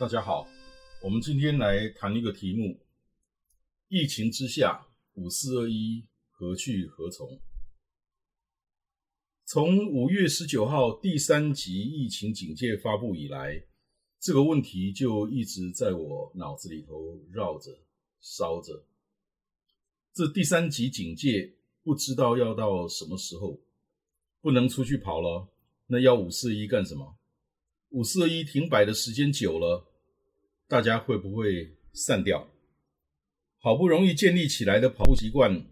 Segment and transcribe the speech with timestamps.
[0.00, 0.48] 大家好，
[1.02, 2.80] 我们今天来谈一个题目：
[3.88, 6.02] 疫情之下，五四二一。
[6.30, 7.38] 何去何从？
[9.44, 13.62] 从五月十九号第三级疫情警戒发布以来，
[14.18, 17.70] 这个问题就一直在我脑子里头绕着、
[18.22, 18.82] 烧着。
[20.14, 23.60] 这第三级警戒不知道要到什么时候，
[24.40, 25.46] 不能出去跑了，
[25.88, 27.18] 那要五四一干什么？
[27.90, 29.84] 五四一停摆的时间久了，
[30.70, 32.48] 大家会不会散掉？
[33.58, 35.66] 好不容易建立起来的跑步习惯。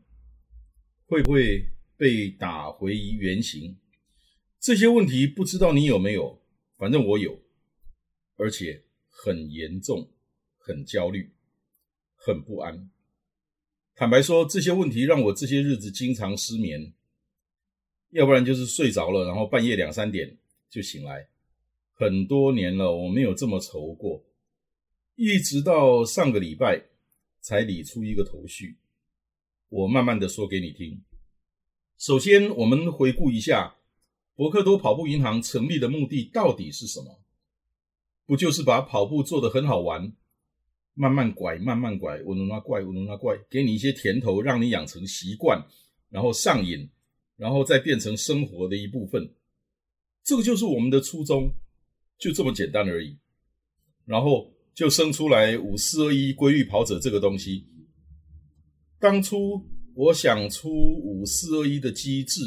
[1.06, 3.78] 会不会被打回原形？
[4.58, 6.42] 这些问题不知道你有没有，
[6.76, 7.41] 反正我有，
[8.34, 10.10] 而且很严重，
[10.58, 11.30] 很焦虑，
[12.16, 12.91] 很不安。
[13.94, 16.92] 坦白说，这些问题让我这些日子经常失眠，
[18.10, 20.36] 要不然就是睡着了，然后半夜两三点
[20.69, 21.28] 就醒来。
[21.94, 24.22] 很多年了，我没有这么愁过，
[25.20, 26.80] 一直到上个礼拜
[27.41, 28.77] 才理出一个头绪。
[29.69, 31.02] 我慢慢的说给你听。
[31.98, 33.75] 首先，我们回顾一下
[34.36, 37.20] 博克多跑步银行成立的目的到底是什么？
[38.27, 40.12] 不就是把跑步做得很好玩，
[40.94, 45.60] 慢慢拐，慢慢拐，乌龙那怪，乌龙那怪，给你一些甜头，让你养成习惯，
[46.10, 46.88] 然后上瘾，
[47.34, 49.34] 然后再变成生活的一部分。
[50.22, 51.53] 这个就是我们的初衷，
[52.16, 53.19] 就这么简单而已。
[54.05, 57.66] 然后就生出来五四二一规律跑者这个东西。
[59.00, 59.61] 当初
[59.93, 62.41] 我想出五四二一的机制，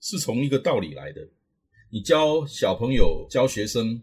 [0.00, 1.20] 是从一个道理来的：
[1.90, 4.00] 你教小朋友、教学生、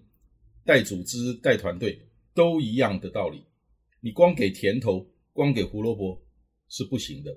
[0.64, 2.00] 带组织、带团队，
[2.36, 3.44] 都一样的道理。
[4.02, 6.24] 你光给甜头、光给胡萝卜
[6.70, 7.36] 是不行的。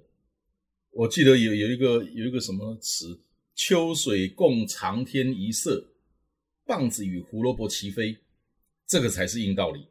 [0.90, 3.18] 我记得有有一个有一个什么词
[3.56, 5.82] ：“秋水共长天一色，
[6.66, 8.14] 棒子与胡萝卜齐飞。”
[8.86, 9.86] 这个才是硬道理。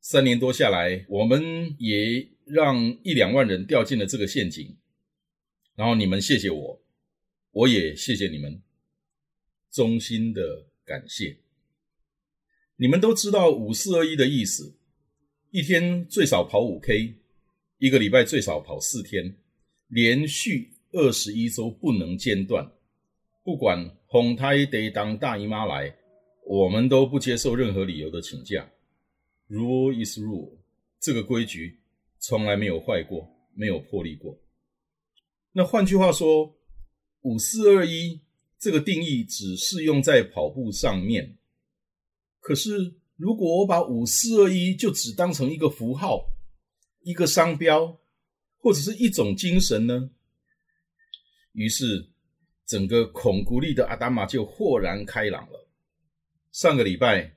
[0.00, 2.28] 三年多下来，我们也。
[2.52, 4.76] 让一两万人掉进了这个陷阱，
[5.76, 6.82] 然后你们谢谢我，
[7.52, 8.60] 我也谢谢你们，
[9.70, 11.38] 衷心的感谢。
[12.74, 14.76] 你们都知道五四二一的意思，
[15.52, 17.14] 一天最少跑五 K，
[17.78, 19.36] 一个礼拜最少跑四天，
[19.86, 22.68] 连续二十一周不能间断，
[23.44, 25.96] 不管红胎得当大姨妈来，
[26.44, 28.68] 我们都不接受任何理由的请假。
[29.50, 30.58] Rule is rule，
[31.00, 31.80] 这个规矩。
[32.22, 34.38] 从来没有坏过，没有破例过。
[35.52, 36.56] 那换句话说，
[37.22, 38.20] 五四二一
[38.58, 41.38] 这个定义只适用在跑步上面。
[42.38, 46.26] 可是，如果我把五四二一就只当成一个符号、
[47.02, 47.98] 一个商标，
[48.58, 50.10] 或者是一种精神呢？
[51.52, 52.10] 于是，
[52.66, 55.68] 整个孔古力的阿达玛就豁然开朗了。
[56.52, 57.36] 上个礼拜，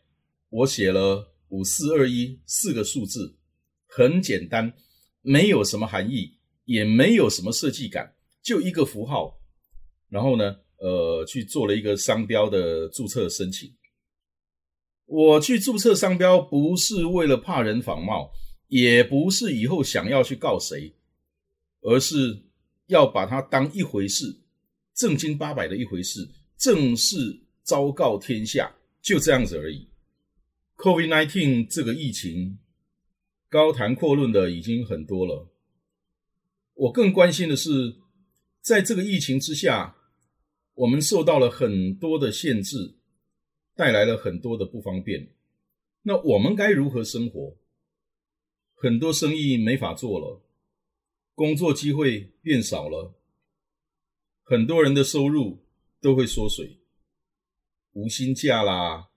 [0.50, 3.38] 我写了五四二一四个数字。
[3.86, 4.74] 很简单，
[5.22, 9.40] 没有什么含义，也没有什么设计感，就一个符号。
[10.10, 13.72] 然后呢，呃，去做了一个商标的注册申请。
[15.06, 18.32] 我去注册商标，不是为了怕人仿冒，
[18.68, 20.96] 也不是以后想要去告谁，
[21.82, 22.44] 而是
[22.88, 24.42] 要把它当一回事，
[24.96, 26.28] 正经八百的一回事，
[26.58, 27.16] 正式
[27.64, 29.88] 昭告天下，就这样子而已。
[30.78, 32.60] COVID-19 这个疫情。
[33.50, 35.54] 高谈阔论的已经很多了，
[36.74, 37.98] 我更关心的是，
[38.62, 39.96] 在这个疫情之下，
[40.74, 42.98] 我们受到了很多的限制，
[43.76, 45.36] 带来了很多的不方便。
[46.02, 47.56] 那我们该如何生活？
[48.74, 50.42] 很多生意没法做了，
[51.36, 53.14] 工作机会变少了，
[54.42, 55.64] 很多人的收入
[56.02, 56.80] 都会缩水，
[57.92, 59.12] 无薪假啦，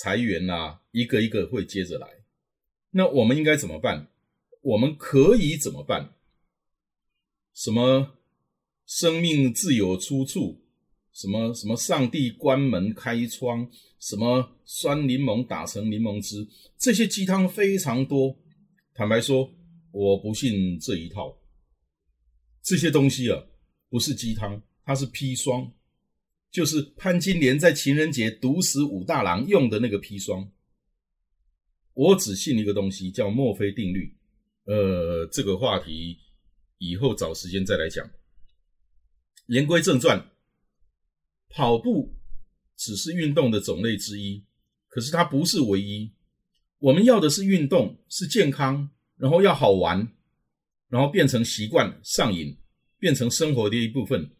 [0.00, 2.06] 裁员啦，一个一个会接着来。
[2.90, 4.08] 那我们应该怎么办？
[4.62, 6.14] 我们可以怎么办？
[7.52, 8.16] 什么
[8.86, 10.62] 生命自有出处？
[11.12, 13.68] 什么什么上帝关门开窗？
[13.98, 16.46] 什么酸柠檬打成柠檬汁？
[16.78, 18.38] 这些鸡汤非常多。
[18.94, 19.52] 坦白说，
[19.90, 21.36] 我不信这一套。
[22.62, 23.42] 这些东西啊，
[23.88, 25.72] 不是鸡汤，它是砒霜。
[26.50, 30.50] 就是潘金莲在情人节毒死武大郎用的那个砒霜。
[31.94, 34.16] 我只信一个东西，叫墨菲定律。
[34.64, 36.18] 呃，这个话题
[36.78, 38.08] 以后找时间再来讲。
[39.46, 40.30] 言归正传，
[41.48, 42.14] 跑步
[42.76, 44.44] 只是运动的种类之一，
[44.88, 46.12] 可是它不是唯一。
[46.78, 50.12] 我们要的是运动，是健康，然后要好玩，
[50.88, 52.56] 然后变成习惯、上瘾，
[52.98, 54.30] 变成生活的一部分。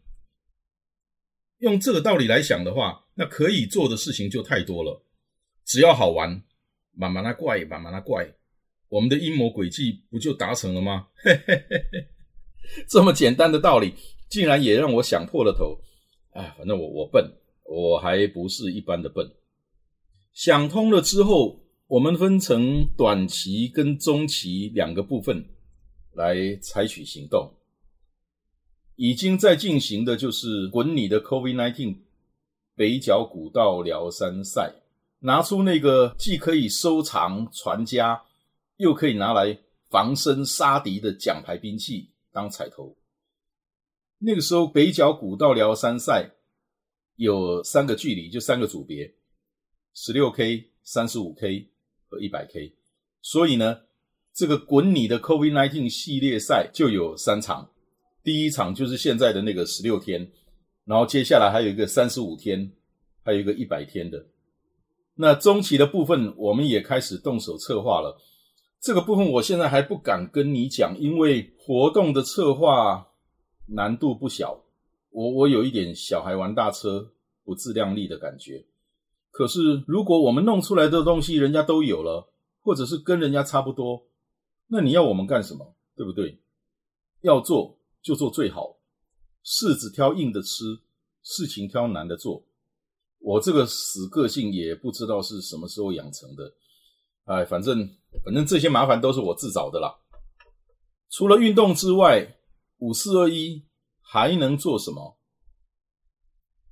[1.59, 5.01] 用这个道理来想的话，那可以做的事情就太多了。
[5.65, 6.43] 只要好玩，
[6.93, 8.33] 慢慢来怪，慢慢来怪，
[8.89, 11.07] 我们的阴谋诡计不就达成了吗？
[11.23, 12.07] 嘿嘿嘿嘿，
[12.87, 13.93] 这么简单的道理，
[14.27, 15.79] 竟然也让我想破了头。
[16.31, 17.31] 哎，反正我我笨，
[17.65, 19.31] 我还不是一般的笨。
[20.33, 21.59] 想通了之后。
[21.89, 25.43] 我们分成短期跟中期两个部分
[26.13, 27.51] 来采取行动。
[29.01, 31.99] 已经在进行的就是“滚你的 COVID-19”
[32.75, 34.73] 北角古道辽山赛，
[35.19, 38.21] 拿出那个既可以收藏传家，
[38.75, 39.57] 又可以拿来
[39.89, 42.97] 防身杀敌的奖牌兵器当彩头。
[44.17, 46.31] 那个时候，北角古道辽山赛
[47.15, 49.15] 有三个距离，就三个组别：
[49.93, 51.69] 十六 K、三十五 K。
[52.11, 52.75] 和一百 K，
[53.21, 53.81] 所以呢，
[54.33, 57.69] 这个滚你的 COVID-19 系列赛就有三场，
[58.23, 60.29] 第一场就是现在的那个十六天，
[60.85, 62.71] 然后接下来还有一个三十五天，
[63.23, 64.25] 还有一个一百天的。
[65.15, 68.17] 那中期的部分，我们也开始动手策划了。
[68.81, 73.07] 这个部分我现在还不敢跟你讲，因为活动的策划
[73.67, 74.63] 难度不小，
[75.09, 77.11] 我我有一点小孩玩大车
[77.43, 78.65] 不自量力的感觉。
[79.31, 82.31] 可是，如果我们弄出来的东西人家都有了，
[82.61, 84.05] 或者是跟人家差不多，
[84.67, 85.75] 那你要我们干什么？
[85.95, 86.39] 对不对？
[87.21, 88.77] 要做就做最好，
[89.43, 90.63] 柿子挑硬的吃，
[91.23, 92.45] 事情挑难的做。
[93.19, 96.53] 我这个死个性也不知道是什么时候养成的，
[97.25, 97.89] 哎，反正
[98.23, 99.93] 反正这些麻烦都是我自找的啦。
[101.09, 102.37] 除了运动之外，
[102.77, 103.65] 五四二一
[104.01, 105.17] 还能做什么？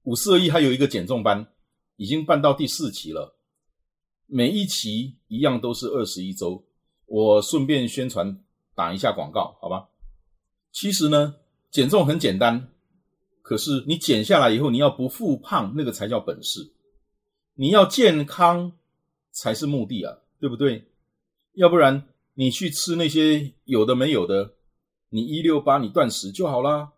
[0.03, 1.53] 五四二一还有一个减重班。
[2.00, 3.39] 已经办到第四期了，
[4.27, 6.63] 每一期一样都是二十一周。
[7.07, 8.39] 我顺便宣传
[8.75, 9.89] 打一下广告，好吧？
[10.71, 11.35] 其实呢，
[11.71, 12.69] 减重很简单，
[13.41, 16.73] 可是你减下来以后，你要不复胖，那个才叫本事。
[17.55, 18.71] 你要健康
[19.31, 20.85] 才是目的啊，对不对？
[21.53, 24.53] 要不然你去吃那些有的没有的，
[25.09, 26.91] 你一六八你断食就好啦。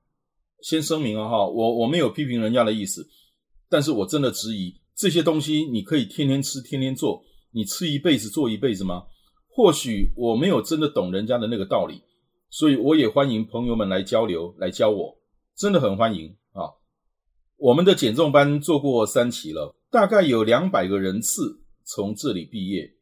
[0.61, 3.07] 先声明啊哈，我我没有批评人家的意思，
[3.69, 4.75] 但是我真的质疑。
[4.93, 9.05] 这些东西你可以天天吃，天天做，你吃一辈子做一辈子吗？
[9.47, 12.01] 或许我没有真的懂人家的那个道理，
[12.49, 15.17] 所以我也欢迎朋友们来交流，来教我，
[15.55, 16.73] 真的很欢迎啊！
[17.57, 22.95] 我们的减重班做过三期了，大概有两百个人次从这里毕业，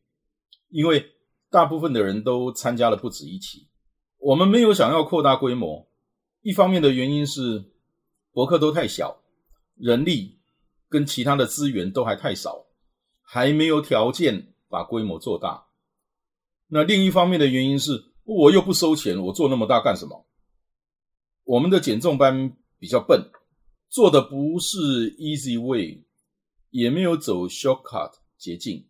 [0.69, 1.05] 因为
[1.49, 3.67] 大部分的人都参加了不止一期。
[4.19, 5.87] 我们没有想要扩大规模，
[6.41, 7.71] 一方面的原因是
[8.31, 9.21] 博客都太小，
[9.75, 10.35] 人力。
[10.89, 12.65] 跟其他的资源都还太少，
[13.21, 15.65] 还没有条件把规模做大。
[16.69, 20.27] 那另一方面的原因是，我又不收钱，我做那么大干什么？
[21.45, 23.31] 我们的减重班比较笨，
[23.89, 26.03] 做的不是 easy way，
[26.71, 28.85] 也没有走 shortcut 捷径，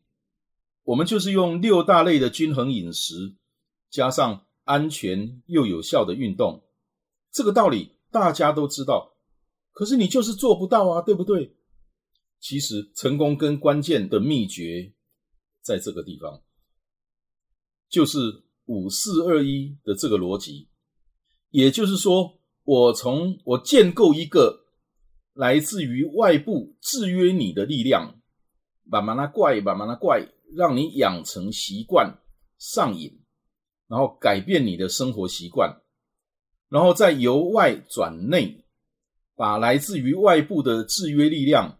[0.82, 3.36] 我们就是用六大类的均衡饮食，
[3.92, 6.64] 加上安全又有效的运动。
[7.32, 9.18] 这个道理大家都知道，
[9.72, 11.56] 可是你就是做不到啊，对不对？
[12.40, 14.94] 其实成功跟关键的秘诀
[15.62, 16.42] 在这个地方，
[17.88, 20.70] 就是五四二一的这个逻辑。
[21.50, 24.66] 也就是说，我从我建构一个
[25.34, 28.22] 来自于外部制约你的力量，
[28.90, 32.18] 把嘛那怪，把嘛那怪，让你养成习惯
[32.58, 33.20] 上瘾，
[33.88, 35.82] 然后改变你的生活习惯，
[36.70, 38.64] 然后再由外转内，
[39.36, 41.78] 把来自于外部的制约力量。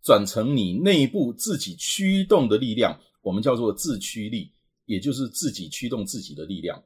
[0.00, 4.54] 转成你内部自己驱动的力量，我们叫做自驱力，
[4.88, 6.82] 也就是自己驱动自己的力量，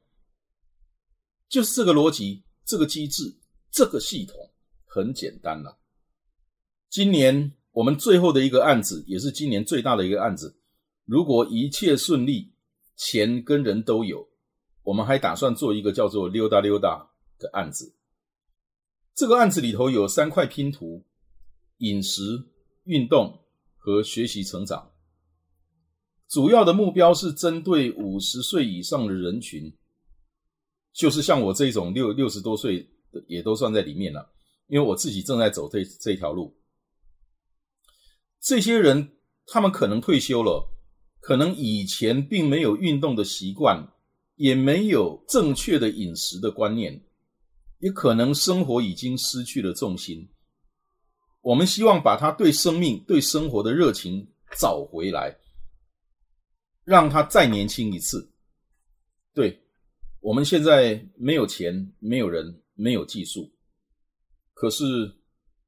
[1.47, 3.23] 就是这个逻辑、这个机制、
[3.71, 4.35] 这个系统
[4.85, 5.79] 很简单了。
[6.89, 10.55] 今年我们最后的一个案子，也是今年最大的一个案子，
[11.05, 12.53] 如果一切顺利，
[12.95, 14.29] 钱跟人都有，
[14.83, 17.95] 我们还打算做一个叫做“溜达溜达”的案子。
[19.15, 21.03] 这个案子里头有三块拼图：
[21.77, 22.49] 饮食。
[22.85, 23.39] 运动
[23.77, 24.91] 和学习成长，
[26.33, 29.71] 主要的目标是针对五十岁以上的人群，
[30.91, 32.79] 就是像我这种六六十多岁
[33.11, 34.33] 的也都算在里面了，
[34.65, 36.57] 因为我自己正在走这这条路。
[38.41, 39.11] 这些人
[39.45, 40.67] 他们可能退休了，
[41.19, 43.87] 可能以前并没有运动的习惯，
[44.35, 46.99] 也没有正确的饮食的观念，
[47.77, 50.27] 也可能生活已经失去了重心。
[51.41, 54.27] 我们希望把他对生命、对生活的热情
[54.59, 55.37] 找回来，
[56.83, 58.31] 让他再年轻一次。
[59.33, 59.61] 对，
[60.19, 63.51] 我们现在没有钱，没有人，没有技术，
[64.53, 64.85] 可是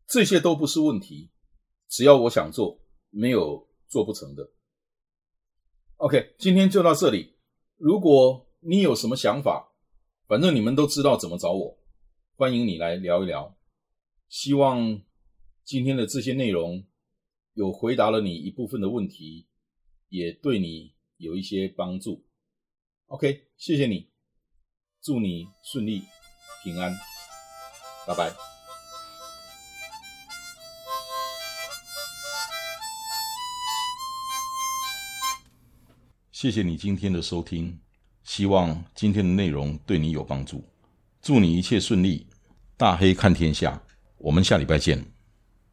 [0.08, 1.30] 这些都不是问题。
[1.88, 2.80] 只要我想做，
[3.10, 4.50] 没有做不成的。
[5.98, 7.36] OK，今天就到这里。
[7.78, 9.72] 如果你有什么想法，
[10.28, 11.78] 反正你们都知道怎么找我，
[12.36, 13.56] 欢迎你来聊一聊。
[14.30, 15.02] 希望。
[15.64, 16.86] 今天的这些内容
[17.56, 19.48] 有回答了你一部分的问题，
[20.10, 22.26] 也对你有一些帮助。
[23.08, 24.10] OK，谢谢你，
[25.02, 26.04] 祝你顺利
[26.64, 26.94] 平安，
[28.08, 28.34] 拜拜。
[36.32, 37.80] 谢谢你今天的收听，
[38.24, 40.64] 希望今天的内容对你有帮助。
[41.22, 42.28] 祝你一切顺利，
[42.78, 43.82] 大黑看天下，
[44.18, 45.15] 我们下礼拜见。